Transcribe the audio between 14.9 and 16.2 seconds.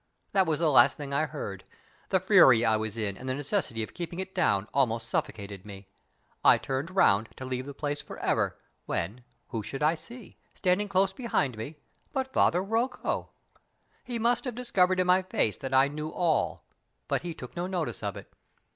in my face that I knew